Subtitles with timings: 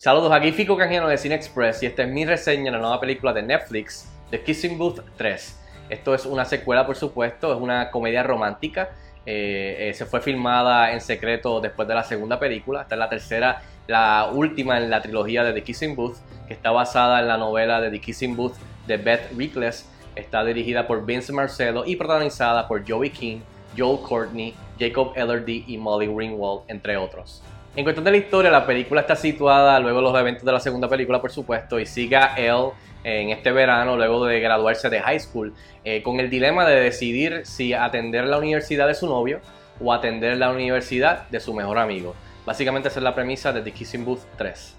[0.00, 3.00] Saludos, aquí Fico Canjeno de Cine Express y esta es mi reseña de la nueva
[3.00, 5.58] película de Netflix, The Kissing Booth 3.
[5.90, 8.90] Esto es una secuela, por supuesto, es una comedia romántica.
[9.26, 12.82] Eh, eh, se fue filmada en secreto después de la segunda película.
[12.82, 16.70] Esta es la tercera, la última en la trilogía de The Kissing Booth, que está
[16.70, 18.54] basada en la novela de The Kissing Booth
[18.86, 19.90] de Beth Rickless.
[20.14, 23.40] Está dirigida por Vince Marcelo y protagonizada por Joey King,
[23.76, 27.42] Joel Courtney, Jacob Ellerdy y Molly Ringwald, entre otros.
[27.78, 30.88] En cuestión de la historia, la película está situada luego los eventos de la segunda
[30.88, 32.70] película, por supuesto, y sigue a él
[33.04, 37.42] en este verano, luego de graduarse de high school, eh, con el dilema de decidir
[37.44, 39.40] si atender la universidad de su novio
[39.80, 42.16] o atender la universidad de su mejor amigo.
[42.44, 44.74] Básicamente esa es la premisa de The Kissing Booth 3.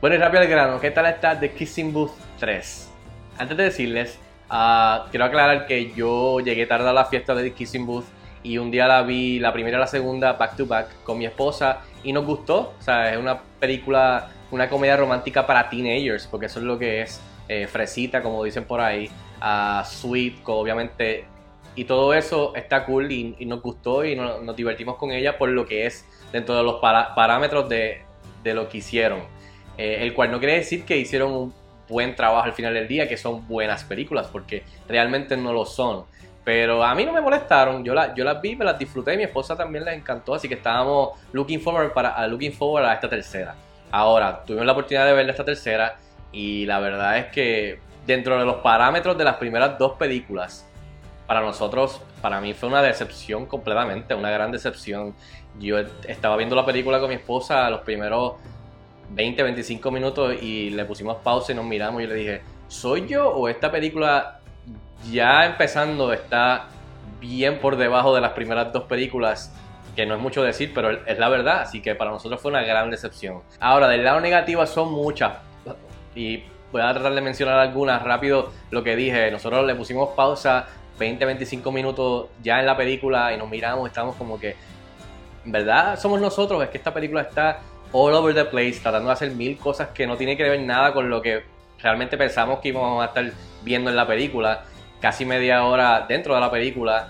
[0.00, 2.88] Bueno, y rápido al grano, ¿qué tal está The Kissing Booth 3?
[3.36, 4.16] Antes de decirles,
[4.48, 8.04] uh, quiero aclarar que yo llegué tarde a la fiesta de The Kissing Booth
[8.44, 11.24] y un día la vi, la primera y la segunda, back to back, con mi
[11.24, 12.74] esposa y nos gustó.
[12.78, 17.02] O sea, es una película, una comedia romántica para teenagers, porque eso es lo que
[17.02, 21.24] es eh, fresita, como dicen por ahí, uh, sweet, obviamente.
[21.74, 25.66] Y todo eso está cool y, nos gustó y nos, divertimos con ella por lo
[25.66, 28.02] que es dentro de los parámetros de,
[28.44, 29.20] de, lo que hicieron.
[29.76, 31.54] Eh, el cual no quiere decir que hicieron un
[31.88, 36.04] buen trabajo al final del día, que son buenas películas, porque realmente no lo son.
[36.44, 39.22] Pero a mí no me molestaron, yo, la, yo las vi, me las disfruté, mi
[39.22, 43.54] esposa también les encantó, así que estábamos looking forward, para, looking forward a esta tercera.
[43.90, 45.96] Ahora, tuvimos la oportunidad de ver esta tercera
[46.32, 50.68] y la verdad es que dentro de los parámetros de las primeras dos películas,
[51.26, 55.14] para nosotros, para mí fue una decepción completamente, una gran decepción.
[55.58, 58.34] Yo estaba viendo la película con mi esposa los primeros
[59.10, 63.30] 20, 25 minutos y le pusimos pausa y nos miramos y le dije, ¿soy yo
[63.30, 64.40] o esta película
[65.10, 66.66] ya empezando está
[67.20, 69.52] bien por debajo de las primeras dos películas,
[69.96, 72.62] que no es mucho decir, pero es la verdad, así que para nosotros fue una
[72.62, 73.42] gran decepción.
[73.60, 75.34] Ahora, del lado negativo son muchas,
[76.14, 80.66] y voy a tratar de mencionar algunas rápido lo que dije, nosotros le pusimos pausa
[80.98, 84.56] 20-25 minutos ya en la película y nos miramos, estamos como que,
[85.44, 87.60] verdad somos nosotros, es que esta película está
[87.92, 90.92] all over the place, tratando de hacer mil cosas que no tiene que ver nada
[90.92, 91.44] con lo que
[91.80, 93.24] realmente pensamos que íbamos a estar
[93.64, 94.64] viendo en la película
[95.00, 97.08] casi media hora dentro de la película.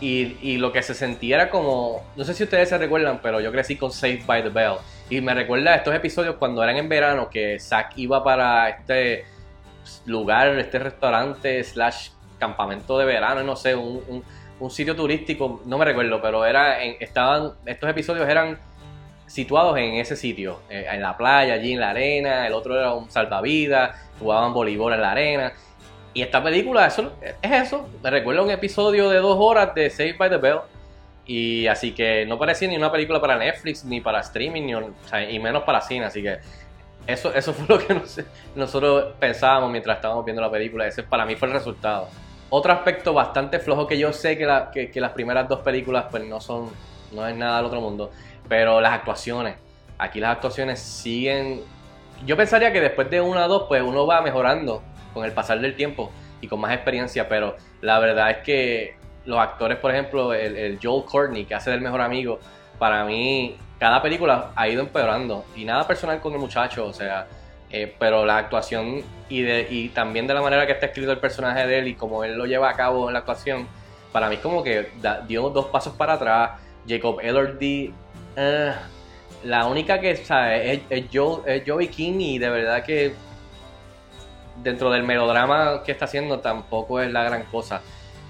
[0.00, 3.50] Y, lo que se sentía era como, no sé si ustedes se recuerdan, pero yo
[3.50, 4.74] crecí con Saved by the Bell.
[5.10, 9.24] Y me recuerda estos episodios cuando eran en verano, que Zack iba para este
[10.06, 14.22] lugar, este restaurante, slash campamento de verano, no sé, un,
[14.70, 18.58] sitio turístico, no me recuerdo, pero era estaban, estos episodios eran
[19.26, 22.92] situados en ese sitio, eh, en la playa, allí en la arena, el otro era
[22.94, 25.52] un salvavidas, jugaban voleibol en la arena.
[26.18, 27.88] Y esta película eso, es eso.
[28.02, 30.58] Me recuerda un episodio de dos horas de Saved by the Bell.
[31.24, 35.38] Y así que no parecía ni una película para Netflix, ni para streaming, ni, y
[35.38, 36.06] menos para cine.
[36.06, 36.38] Así que
[37.06, 38.02] eso, eso fue lo que
[38.56, 40.88] nosotros pensábamos mientras estábamos viendo la película.
[40.88, 42.08] Ese para mí fue el resultado.
[42.50, 46.40] Otro aspecto bastante flojo que yo sé que, que, las primeras dos películas pues no
[46.40, 46.68] son,
[47.12, 48.10] no es nada del otro mundo,
[48.48, 49.54] pero las actuaciones.
[49.98, 51.60] Aquí las actuaciones siguen...
[52.26, 54.82] Yo pensaría que después de una o dos pues uno va mejorando
[55.18, 59.38] con el pasar del tiempo y con más experiencia, pero la verdad es que los
[59.38, 62.38] actores, por ejemplo, el, Joel Courtney, que hace del mejor amigo,
[62.78, 65.44] para mí, cada película ha ido empeorando.
[65.56, 67.26] Y nada personal con el muchacho, o sea,
[67.70, 71.80] eh, pero la actuación y, también de la manera que está escrito el personaje de
[71.80, 73.66] él y como él lo lleva a cabo en la actuación,
[74.12, 74.88] para mí es como que
[75.26, 76.52] dio dos pasos para atrás.
[76.88, 77.92] Jacob Elordi,
[78.36, 78.72] eh,
[79.44, 83.12] la única que sabe es, es, Joe, es Joey King de verdad que
[84.62, 87.80] dentro del melodrama que está haciendo tampoco es la gran cosa.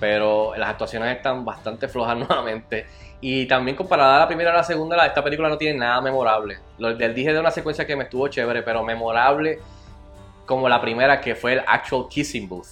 [0.00, 2.86] Pero las actuaciones están bastante flojas nuevamente.
[3.20, 6.58] Y también comparada a la primera y la segunda, esta película no tiene nada memorable.
[6.78, 9.58] Lo del dije de una secuencia que me estuvo chévere, pero memorable
[10.46, 12.68] como la primera que fue el actual kissing booth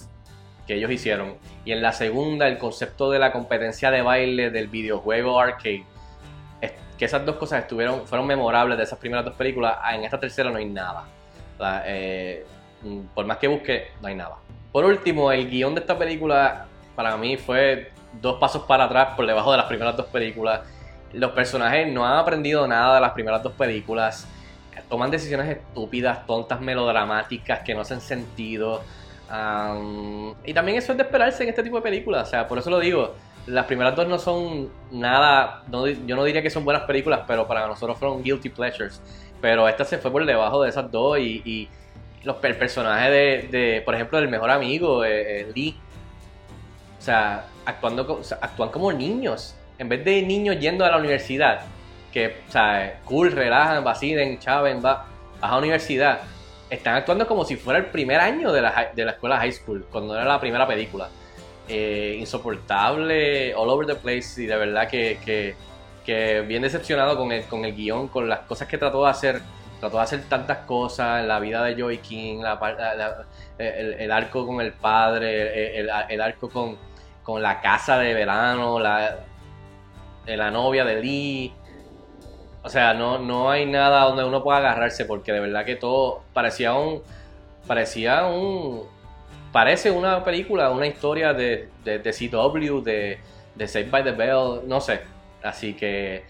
[0.65, 1.35] que ellos hicieron.
[1.63, 5.85] Y en la segunda, el concepto de la competencia de baile del videojuego arcade.
[6.97, 9.77] que esas dos cosas estuvieron, fueron memorables de esas primeras dos películas.
[9.93, 11.05] En esta tercera no hay nada.
[11.85, 12.56] Eh, Mm,
[13.13, 14.35] por más que busque, no hay nada.
[14.71, 17.91] Por último, el guion de esta película para mí fue
[18.21, 20.61] dos pasos para atrás por debajo de las primeras dos películas.
[21.13, 24.27] Los personajes no han aprendido nada de las primeras dos películas.
[24.89, 28.81] Toman decisiones estúpidas, tontas, melodramáticas que no hacen sentido.
[30.45, 32.27] y también eso es de esperarse en este tipo de películas.
[32.27, 33.15] O sea, por eso lo digo.
[33.47, 35.63] Las primeras dos no son nada.
[35.71, 39.01] yo no diría que son buenas películas, pero para nosotros fueron guilty pleasures.
[39.39, 41.69] Pero esta se fue por debajo de esas dos y
[42.27, 45.75] los, el personaje de, por ejemplo, del mejor amigo, eh, eh, Lee.
[46.99, 49.55] O sea, actuando, actúan como niños.
[49.79, 51.61] En vez de niños yendo a la universidad,
[52.11, 55.05] que, o sea, cool, relajan, vacilen, chaven, va.
[55.39, 56.19] vas a universidad,
[56.69, 59.85] están actuando como si fuera el primer año de la, de la escuela high school,
[59.89, 61.09] cuando era la primera película.
[61.69, 65.55] Eh, insoportable, all over the place, y de verdad que, que,
[66.05, 69.41] que bien decepcionado con el, con el guion, con las cosas que trató de hacer.
[69.79, 73.25] Trató de hacer tantas cosas la vida de Joey King, la,
[73.57, 76.77] el, arco con el padre, el, arco con,
[77.21, 79.19] con, la casa de verano, la,
[80.25, 81.53] la novia de Lee.
[82.63, 86.23] O sea, no, no hay nada donde uno pueda agarrarse porque de verdad que todo
[86.33, 87.01] parecía un...
[87.67, 88.83] Parecía un...
[89.51, 93.19] Parece una película, una historia de, de, de CW, de,
[93.55, 95.01] de Saved by the Bell, no sé.
[95.43, 96.25] Así que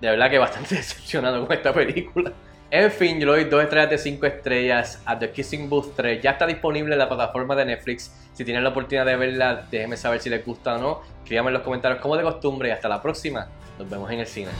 [0.00, 2.32] de verdad que bastante decepcionado con esta película.
[2.72, 6.22] En fin, yo le doy 2 estrellas de 5 estrellas a The Kissing Booth 3.
[6.22, 8.14] Ya está disponible en la plataforma de Netflix.
[8.32, 11.00] Si tienen la oportunidad de verla, déjenme saber si les gusta o no.
[11.22, 13.48] Escríbanme en los comentarios como de costumbre y hasta la próxima.
[13.76, 14.50] Nos vemos en el cine.